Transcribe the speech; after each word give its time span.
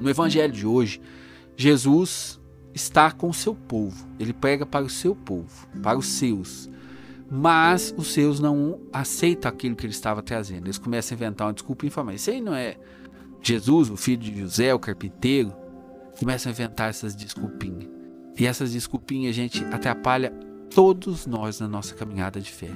No 0.00 0.08
evangelho 0.08 0.52
de 0.52 0.66
hoje, 0.66 1.00
Jesus 1.56 2.40
está 2.74 3.10
com 3.10 3.28
o 3.28 3.34
seu 3.34 3.54
povo. 3.54 4.08
Ele 4.18 4.32
prega 4.32 4.64
para 4.64 4.84
o 4.84 4.90
seu 4.90 5.14
povo, 5.14 5.68
para 5.82 5.98
os 5.98 6.06
seus. 6.06 6.70
Mas 7.30 7.94
os 7.96 8.12
seus 8.12 8.40
não 8.40 8.80
aceitam 8.92 9.48
aquilo 9.48 9.76
que 9.76 9.86
ele 9.86 9.92
estava 9.92 10.22
trazendo. 10.22 10.66
Eles 10.66 10.78
começam 10.78 11.14
a 11.14 11.16
inventar 11.16 11.46
uma 11.46 11.52
desculpa 11.52 11.86
e 11.86 11.90
falam: 11.90 12.14
Isso 12.14 12.30
aí 12.30 12.40
não 12.40 12.54
é 12.54 12.76
Jesus, 13.42 13.90
o 13.90 13.96
filho 13.96 14.22
de 14.22 14.40
José, 14.40 14.74
o 14.74 14.78
carpinteiro. 14.78 15.52
Começam 16.18 16.50
a 16.50 16.52
inventar 16.52 16.90
essas 16.90 17.14
desculpinhas. 17.14 17.88
E 18.38 18.46
essas 18.46 18.72
desculpinhas, 18.72 19.34
gente, 19.34 19.62
atrapalha 19.66 20.30
todos 20.74 21.26
nós 21.26 21.60
na 21.60 21.68
nossa 21.68 21.94
caminhada 21.94 22.40
de 22.40 22.50
fé. 22.50 22.70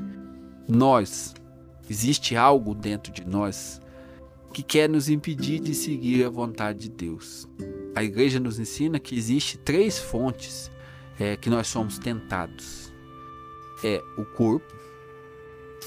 Nós, 0.69 1.35
existe 1.89 2.37
algo 2.37 2.75
dentro 2.75 3.13
de 3.13 3.25
nós 3.27 3.81
que 4.55 4.63
quer 4.63 4.89
nos 4.89 5.09
impedir 5.09 5.59
de 5.59 5.75
seguir 5.75 6.25
a 6.25 6.31
vontade 6.31 6.89
de 6.89 6.89
Deus. 6.89 7.49
A 7.93 8.05
igreja 8.05 8.39
nos 8.39 8.61
ensina 8.61 9.01
que 9.01 9.17
existe 9.17 9.59
três 9.59 9.99
fontes 9.99 10.71
é, 11.19 11.37
que 11.37 11.51
nós 11.51 11.67
somos 11.67 11.99
tentados. 11.99 12.95
É 13.83 14.01
o 14.17 14.25
corpo, 14.25 14.73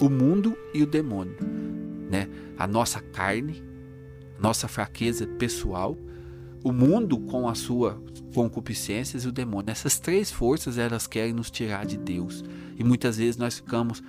o 0.01 0.09
mundo 0.09 0.55
e 0.73 0.83
o 0.83 0.85
demônio. 0.85 1.37
Né? 2.11 2.27
A 2.57 2.67
nossa 2.67 2.99
carne, 2.99 3.63
nossa 4.37 4.67
fraqueza 4.67 5.25
pessoal, 5.25 5.97
o 6.61 6.73
mundo 6.73 7.17
com 7.19 7.47
a 7.47 7.55
sua 7.55 8.03
concupiscências 8.33 9.23
e 9.23 9.29
o 9.29 9.31
demônio. 9.31 9.71
Essas 9.71 9.97
três 9.97 10.29
forças 10.29 10.77
elas 10.77 11.07
querem 11.07 11.31
nos 11.31 11.49
tirar 11.49 11.85
de 11.85 11.97
Deus. 11.97 12.43
E 12.77 12.83
muitas 12.83 13.15
vezes 13.17 13.37
nós 13.37 13.55
ficamos 13.55 14.03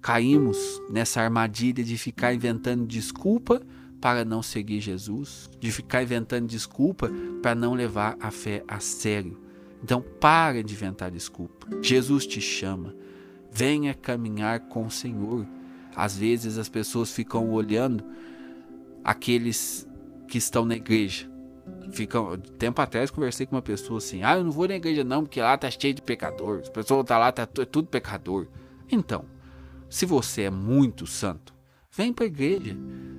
caímos 0.00 0.80
nessa 0.88 1.20
armadilha 1.20 1.82
de 1.82 1.98
ficar 1.98 2.32
inventando 2.32 2.86
desculpa 2.86 3.60
para 4.00 4.24
não 4.24 4.42
seguir 4.42 4.80
Jesus, 4.80 5.48
de 5.58 5.70
ficar 5.72 6.02
inventando 6.02 6.46
desculpa 6.46 7.10
para 7.42 7.54
não 7.54 7.74
levar 7.74 8.16
a 8.20 8.30
fé 8.30 8.62
a 8.68 8.78
sério. 8.80 9.40
Então, 9.82 10.02
para 10.20 10.62
de 10.62 10.74
inventar 10.74 11.10
desculpa. 11.10 11.66
Jesus 11.82 12.26
te 12.26 12.40
chama. 12.40 12.94
Venha 13.50 13.94
caminhar 13.94 14.60
com 14.68 14.86
o 14.86 14.90
Senhor. 14.90 15.46
Às 15.94 16.16
vezes 16.16 16.58
as 16.58 16.68
pessoas 16.68 17.10
ficam 17.10 17.50
olhando 17.50 18.04
aqueles 19.02 19.86
que 20.28 20.38
estão 20.38 20.64
na 20.64 20.76
igreja. 20.76 21.30
Ficam, 21.92 22.36
tempo 22.58 22.80
atrás 22.82 23.10
conversei 23.10 23.46
com 23.46 23.56
uma 23.56 23.62
pessoa 23.62 23.98
assim: 23.98 24.22
"Ah, 24.22 24.36
eu 24.36 24.44
não 24.44 24.50
vou 24.50 24.68
na 24.68 24.74
igreja 24.74 25.02
não, 25.02 25.22
porque 25.22 25.40
lá 25.40 25.56
tá 25.56 25.70
cheio 25.70 25.94
de 25.94 26.02
pecadores. 26.02 26.64
As 26.64 26.68
pessoas 26.68 27.06
tá 27.06 27.16
lá 27.16 27.32
tá 27.32 27.42
é 27.42 27.64
tudo 27.64 27.88
pecador". 27.88 28.46
Então, 28.90 29.24
se 29.88 30.04
você 30.04 30.42
é 30.42 30.50
muito 30.50 31.06
santo, 31.06 31.54
vem 31.96 32.12
para 32.12 32.26
a 32.26 32.28
igreja 32.28 32.76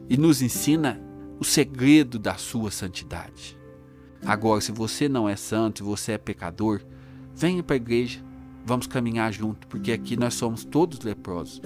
e 0.07 0.15
nos 0.15 0.41
ensina 0.41 1.01
o 1.39 1.43
segredo 1.43 2.19
da 2.19 2.35
sua 2.35 2.69
santidade. 2.69 3.57
Agora, 4.23 4.61
se 4.61 4.71
você 4.71 5.09
não 5.09 5.27
é 5.27 5.35
santo, 5.35 5.79
se 5.79 5.83
você 5.83 6.11
é 6.13 6.17
pecador, 6.17 6.81
venha 7.35 7.63
para 7.63 7.75
a 7.75 7.77
igreja, 7.77 8.19
vamos 8.63 8.85
caminhar 8.85 9.33
junto, 9.33 9.67
porque 9.67 9.91
aqui 9.91 10.15
nós 10.15 10.35
somos 10.35 10.63
todos 10.63 10.99
leprosos. 10.99 11.61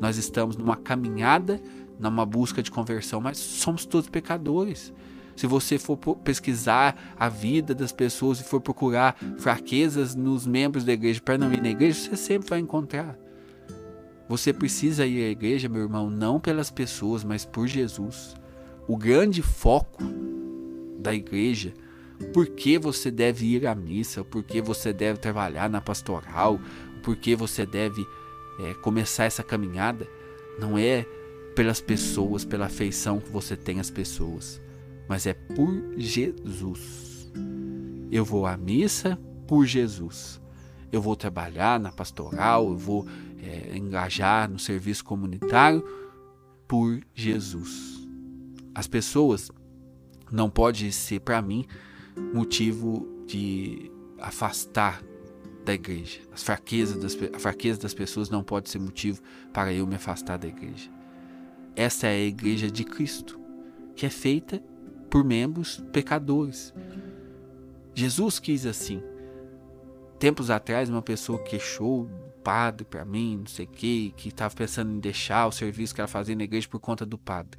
Nós 0.00 0.16
estamos 0.16 0.56
numa 0.56 0.76
caminhada, 0.76 1.60
numa 1.98 2.24
busca 2.24 2.62
de 2.62 2.70
conversão, 2.70 3.20
mas 3.20 3.38
somos 3.38 3.84
todos 3.84 4.08
pecadores. 4.08 4.92
Se 5.34 5.46
você 5.46 5.78
for 5.78 5.96
pesquisar 5.96 6.96
a 7.18 7.28
vida 7.28 7.74
das 7.74 7.90
pessoas 7.90 8.40
e 8.40 8.44
for 8.44 8.60
procurar 8.60 9.16
fraquezas 9.38 10.14
nos 10.14 10.46
membros 10.46 10.84
da 10.84 10.92
igreja 10.92 11.20
para 11.20 11.38
não 11.38 11.52
ir 11.52 11.60
na 11.60 11.70
igreja, 11.70 11.98
você 11.98 12.16
sempre 12.16 12.50
vai 12.50 12.60
encontrar. 12.60 13.18
Você 14.28 14.52
precisa 14.52 15.06
ir 15.06 15.24
à 15.24 15.30
igreja, 15.30 15.68
meu 15.68 15.82
irmão, 15.82 16.08
não 16.08 16.40
pelas 16.40 16.70
pessoas, 16.70 17.24
mas 17.24 17.44
por 17.44 17.66
Jesus. 17.66 18.34
O 18.86 18.96
grande 18.96 19.42
foco 19.42 20.02
da 20.98 21.14
igreja, 21.14 21.72
por 22.32 22.46
que 22.46 22.78
você 22.78 23.10
deve 23.10 23.46
ir 23.46 23.66
à 23.66 23.74
missa, 23.74 24.24
por 24.24 24.42
que 24.42 24.60
você 24.60 24.92
deve 24.92 25.18
trabalhar 25.18 25.68
na 25.68 25.80
pastoral, 25.80 26.60
por 27.02 27.16
que 27.16 27.34
você 27.34 27.66
deve 27.66 28.06
é, 28.60 28.74
começar 28.74 29.24
essa 29.24 29.42
caminhada, 29.42 30.06
não 30.58 30.78
é 30.78 31.04
pelas 31.54 31.80
pessoas, 31.80 32.44
pela 32.44 32.66
afeição 32.66 33.20
que 33.20 33.30
você 33.30 33.56
tem 33.56 33.80
às 33.80 33.90
pessoas, 33.90 34.60
mas 35.08 35.26
é 35.26 35.34
por 35.34 35.94
Jesus. 35.96 37.30
Eu 38.10 38.24
vou 38.24 38.46
à 38.46 38.56
missa 38.56 39.18
por 39.46 39.66
Jesus. 39.66 40.41
Eu 40.92 41.00
vou 41.00 41.16
trabalhar 41.16 41.80
na 41.80 41.90
pastoral, 41.90 42.68
eu 42.68 42.76
vou 42.76 43.06
é, 43.42 43.76
engajar 43.76 44.48
no 44.48 44.58
serviço 44.58 45.04
comunitário 45.04 45.82
por 46.68 47.00
Jesus. 47.14 48.06
As 48.74 48.86
pessoas 48.86 49.50
não 50.30 50.48
pode 50.48 50.92
ser 50.92 51.20
para 51.20 51.42
mim 51.42 51.66
motivo 52.32 53.06
de 53.26 53.90
afastar 54.18 55.02
da 55.64 55.74
igreja. 55.74 56.20
As 56.32 56.42
fraquezas 56.42 56.96
das, 56.96 57.16
a 57.34 57.38
fraqueza 57.38 57.80
das 57.80 57.94
pessoas 57.94 58.30
não 58.30 58.42
pode 58.42 58.68
ser 58.70 58.78
motivo 58.78 59.20
para 59.52 59.72
eu 59.72 59.86
me 59.86 59.94
afastar 59.94 60.38
da 60.38 60.48
igreja. 60.48 60.90
Essa 61.74 62.06
é 62.08 62.16
a 62.16 62.26
igreja 62.26 62.70
de 62.70 62.84
Cristo, 62.84 63.40
que 63.94 64.04
é 64.04 64.10
feita 64.10 64.62
por 65.08 65.24
membros 65.24 65.82
pecadores. 65.92 66.74
Jesus 67.94 68.38
quis 68.38 68.66
assim. 68.66 69.02
Tempos 70.22 70.50
atrás, 70.50 70.88
uma 70.88 71.02
pessoa 71.02 71.36
queixou 71.40 72.08
padre 72.44 72.84
para 72.84 73.04
mim, 73.04 73.38
não 73.38 73.46
sei 73.48 73.64
o 73.64 73.68
que, 73.68 74.14
que 74.16 74.28
estava 74.28 74.54
pensando 74.54 74.92
em 74.92 75.00
deixar 75.00 75.48
o 75.48 75.50
serviço 75.50 75.92
que 75.92 76.00
ela 76.00 76.06
fazia 76.06 76.36
na 76.36 76.44
igreja 76.44 76.68
por 76.68 76.78
conta 76.78 77.04
do 77.04 77.18
padre. 77.18 77.58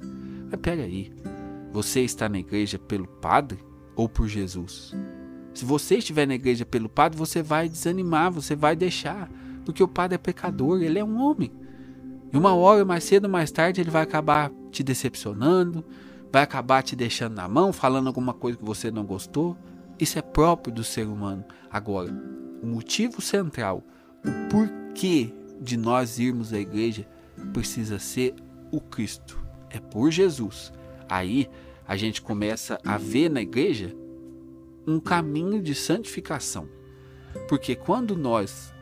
Mas 0.50 0.58
peraí, 0.62 1.12
você 1.70 2.00
está 2.00 2.26
na 2.26 2.38
igreja 2.38 2.78
pelo 2.78 3.06
padre 3.06 3.58
ou 3.94 4.08
por 4.08 4.26
Jesus? 4.28 4.94
Se 5.52 5.62
você 5.62 5.96
estiver 5.98 6.26
na 6.26 6.36
igreja 6.36 6.64
pelo 6.64 6.88
padre, 6.88 7.18
você 7.18 7.42
vai 7.42 7.68
desanimar, 7.68 8.32
você 8.32 8.56
vai 8.56 8.74
deixar, 8.74 9.30
porque 9.66 9.82
o 9.82 9.88
padre 9.88 10.14
é 10.14 10.18
pecador, 10.18 10.82
ele 10.82 10.98
é 10.98 11.04
um 11.04 11.20
homem. 11.20 11.52
E 12.32 12.36
uma 12.38 12.54
hora, 12.54 12.82
mais 12.82 13.04
cedo 13.04 13.26
ou 13.26 13.30
mais 13.30 13.50
tarde, 13.50 13.82
ele 13.82 13.90
vai 13.90 14.02
acabar 14.02 14.50
te 14.70 14.82
decepcionando, 14.82 15.84
vai 16.32 16.42
acabar 16.42 16.82
te 16.82 16.96
deixando 16.96 17.34
na 17.34 17.46
mão, 17.46 17.74
falando 17.74 18.06
alguma 18.06 18.32
coisa 18.32 18.56
que 18.56 18.64
você 18.64 18.90
não 18.90 19.04
gostou. 19.04 19.54
Isso 20.00 20.18
é 20.18 20.22
próprio 20.22 20.72
do 20.72 20.82
ser 20.82 21.06
humano. 21.06 21.44
Agora, 21.70 22.10
o 22.64 22.66
motivo 22.66 23.20
central 23.20 23.84
o 24.24 24.48
porquê 24.48 25.30
de 25.60 25.76
nós 25.76 26.18
irmos 26.18 26.50
à 26.50 26.58
igreja 26.58 27.06
precisa 27.52 27.98
ser 27.98 28.34
o 28.72 28.80
Cristo. 28.80 29.38
É 29.68 29.78
por 29.78 30.10
Jesus. 30.10 30.72
Aí 31.06 31.46
a 31.86 31.94
gente 31.94 32.22
começa 32.22 32.80
a 32.82 32.96
ver 32.96 33.28
na 33.28 33.42
igreja 33.42 33.94
um 34.86 34.98
caminho 34.98 35.62
de 35.62 35.74
santificação. 35.74 36.66
Porque 37.48 37.74
quando 37.74 38.16
nós 38.16 38.72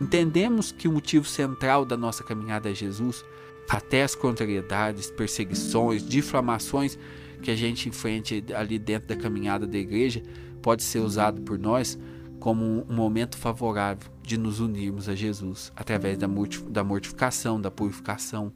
entendemos 0.00 0.70
que 0.70 0.86
o 0.86 0.92
motivo 0.92 1.26
central 1.26 1.84
da 1.84 1.96
nossa 1.96 2.22
caminhada 2.22 2.70
é 2.70 2.74
Jesus, 2.74 3.24
até 3.68 4.04
as 4.04 4.14
contrariedades, 4.14 5.10
perseguições, 5.10 6.06
difamações 6.06 6.96
que 7.42 7.50
a 7.50 7.56
gente 7.56 7.88
enfrenta 7.88 8.34
ali 8.56 8.78
dentro 8.78 9.08
da 9.08 9.16
caminhada 9.16 9.66
da 9.66 9.78
igreja 9.78 10.22
pode 10.60 10.84
ser 10.84 11.00
usado 11.00 11.40
por 11.42 11.58
nós 11.58 11.98
como 12.42 12.84
um 12.90 12.92
momento 12.92 13.38
favorável 13.38 14.10
de 14.20 14.36
nos 14.36 14.58
unirmos 14.58 15.08
a 15.08 15.14
Jesus 15.14 15.72
através 15.76 16.18
da 16.18 16.82
mortificação, 16.82 17.60
da 17.60 17.70
purificação. 17.70 18.52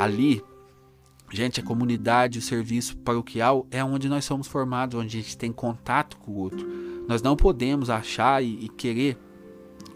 Ali, 0.00 0.42
gente, 1.30 1.60
a 1.60 1.62
comunidade, 1.62 2.40
o 2.40 2.42
serviço 2.42 2.96
paroquial 2.96 3.68
é 3.70 3.84
onde 3.84 4.08
nós 4.08 4.24
somos 4.24 4.48
formados, 4.48 4.98
onde 4.98 5.16
a 5.16 5.20
gente 5.20 5.38
tem 5.38 5.52
contato 5.52 6.16
com 6.16 6.32
o 6.32 6.38
outro. 6.38 6.66
Nós 7.06 7.22
não 7.22 7.36
podemos 7.36 7.88
achar 7.88 8.42
e, 8.42 8.64
e 8.64 8.68
querer 8.68 9.16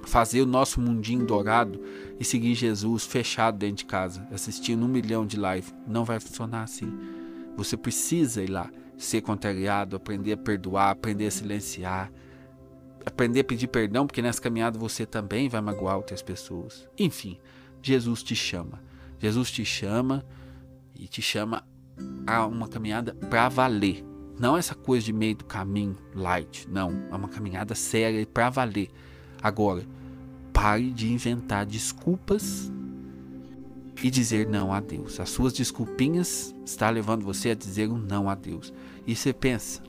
fazer 0.05 0.41
o 0.41 0.47
nosso 0.47 0.81
mundinho 0.81 1.27
dourado 1.27 1.83
e 2.21 2.25
seguir 2.25 2.55
Jesus 2.55 3.05
fechado 3.05 3.59
dentro 3.59 3.79
de 3.79 3.87
casa, 3.87 4.29
assistindo 4.31 4.85
um 4.85 4.89
milhão 4.89 5.27
de 5.27 5.37
lives. 5.37 5.75
Não 5.89 6.05
vai 6.05 6.21
funcionar 6.21 6.63
assim. 6.63 6.97
Você 7.57 7.77
precisa 7.77 8.45
ir 8.45 8.49
lá, 8.49 8.71
ser 8.97 9.23
contrariado, 9.23 9.97
aprender 9.97 10.35
a 10.35 10.37
perdoar, 10.37 10.91
aprender 10.91 11.27
a 11.27 11.33
silenciar, 11.33 12.13
aprender 13.05 13.41
a 13.41 13.45
pedir 13.45 13.69
perdão, 13.69 14.07
porque 14.07 14.23
nessa 14.23 14.41
caminhada 14.41 14.79
você 14.79 15.07
também 15.07 15.49
vai 15.49 15.61
magoar 15.61 15.97
outras 15.97 16.23
pessoas. 16.23 16.89
Enfim, 16.99 17.39
Jesus 17.83 18.23
te 18.23 18.35
chama. 18.35 18.83
Jesus 19.19 19.51
te 19.51 19.65
chama 19.65 20.25
e 20.95 21.07
te 21.09 21.23
chama 21.23 21.65
a 22.27 22.47
uma 22.47 22.69
caminhada 22.69 23.15
para 23.15 23.49
valer. 23.49 24.05
Não 24.39 24.57
essa 24.57 24.75
coisa 24.75 25.05
de 25.05 25.13
meio 25.13 25.37
do 25.37 25.45
caminho 25.45 25.97
light, 26.15 26.69
não. 26.71 26.91
É 27.11 27.15
uma 27.15 27.29
caminhada 27.29 27.75
séria 27.75 28.21
e 28.21 28.27
para 28.27 28.51
valer. 28.51 28.89
Agora, 29.43 29.85
pare 30.53 30.91
de 30.91 31.13
inventar 31.13 31.67
desculpas 31.67 32.71
e 34.03 34.11
dizer 34.11 34.47
não 34.49 34.73
a 34.73 34.81
Deus. 34.81 35.19
As 35.19 35.31
suas 35.31 35.53
desculpinhas 35.53 36.55
estão 36.65 36.91
levando 36.91 37.25
você 37.25 37.51
a 37.51 37.55
dizer 37.55 37.89
um 37.89 37.99
não 37.99 38.31
a 38.31 38.35
Deus. 38.35 38.73
E 39.07 39.17
você 39.17 39.33
pensa, 39.33 39.83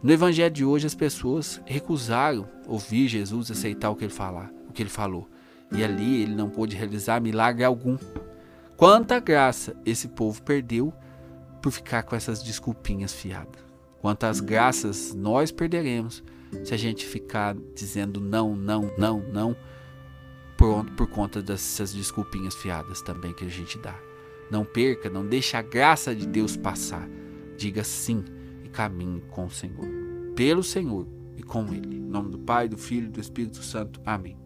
no 0.00 0.12
evangelho 0.12 0.54
de 0.54 0.64
hoje 0.64 0.86
as 0.86 0.94
pessoas 0.94 1.60
recusaram 1.66 2.48
ouvir 2.66 3.08
Jesus 3.08 3.50
aceitar 3.50 3.90
o 3.90 3.96
que 3.96 4.04
ele 4.04 4.12
falar, 4.12 4.52
o 4.68 4.72
que 4.72 4.82
ele 4.82 4.90
falou. 4.90 5.28
E 5.72 5.82
ali 5.82 6.22
ele 6.22 6.34
não 6.34 6.48
pôde 6.48 6.76
realizar 6.76 7.20
milagre 7.20 7.64
algum. 7.64 7.98
Quanta 8.76 9.18
graça 9.18 9.76
esse 9.84 10.08
povo 10.08 10.40
perdeu 10.42 10.94
por 11.60 11.72
ficar 11.72 12.04
com 12.04 12.14
essas 12.14 12.42
desculpinhas 12.42 13.12
fiadas. 13.12 13.60
Quantas 14.00 14.38
graças 14.40 15.12
nós 15.12 15.50
perderemos 15.50 16.22
se 16.64 16.72
a 16.72 16.76
gente 16.76 17.04
ficar 17.04 17.56
dizendo 17.74 18.20
não, 18.20 18.54
não, 18.54 18.92
não, 18.96 19.18
não, 19.32 19.56
por, 20.56 20.84
por 20.92 21.08
conta 21.08 21.42
dessas 21.42 21.92
desculpinhas 21.92 22.54
fiadas 22.54 23.02
também 23.02 23.32
que 23.34 23.44
a 23.44 23.48
gente 23.48 23.76
dá. 23.78 23.96
Não 24.48 24.64
perca, 24.64 25.10
não 25.10 25.26
deixe 25.26 25.56
a 25.56 25.62
graça 25.62 26.14
de 26.14 26.26
Deus 26.26 26.56
passar. 26.56 27.06
Diga 27.56 27.82
sim 27.82 28.24
e 28.68 28.70
caminhe 28.70 29.22
com 29.30 29.46
o 29.46 29.50
Senhor. 29.50 29.86
Pelo 30.36 30.62
Senhor 30.62 31.06
e 31.36 31.42
com 31.42 31.72
Ele. 31.72 31.96
Em 31.96 32.00
nome 32.00 32.30
do 32.30 32.38
Pai, 32.38 32.68
do 32.68 32.76
Filho 32.76 33.06
e 33.06 33.10
do 33.10 33.20
Espírito 33.20 33.62
Santo. 33.62 34.00
Amém. 34.04 34.36